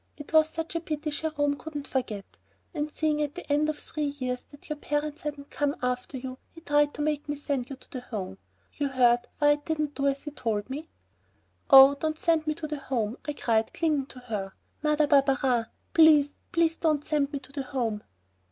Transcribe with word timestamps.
It 0.17 0.33
was 0.33 0.49
such 0.49 0.73
a 0.73 0.79
pity 0.79 1.11
Jerome 1.11 1.55
couldn't 1.57 1.87
forget, 1.87 2.25
and 2.73 2.89
seeing 2.89 3.21
at 3.21 3.35
the 3.35 3.45
end 3.53 3.69
of 3.69 3.77
three 3.77 4.05
years 4.17 4.41
that 4.49 4.67
your 4.67 4.77
parents 4.77 5.21
hadn't 5.21 5.51
come 5.51 5.75
after 5.79 6.17
you, 6.17 6.39
he 6.49 6.59
tried 6.59 6.91
to 6.95 7.03
make 7.03 7.29
me 7.29 7.35
send 7.35 7.69
you 7.69 7.75
to 7.75 7.91
the 7.91 8.01
Home. 8.01 8.39
You 8.73 8.87
heard 8.87 9.27
why 9.37 9.49
I 9.51 9.55
didn't 9.57 9.93
do 9.93 10.07
as 10.07 10.23
he 10.23 10.31
told 10.31 10.71
me?" 10.71 10.89
"Oh, 11.69 11.93
don't 11.93 12.17
send 12.17 12.47
me 12.47 12.55
to 12.55 12.65
the 12.67 12.79
Home," 12.79 13.17
I 13.25 13.33
cried, 13.33 13.75
clinging 13.75 14.07
to 14.07 14.19
her, 14.21 14.53
"Mother 14.81 15.05
Barberin, 15.05 15.67
please, 15.93 16.35
please, 16.51 16.77
don't 16.77 17.05
send 17.05 17.31
me 17.31 17.37
to 17.37 17.51
the 17.51 17.61
Home." 17.61 18.01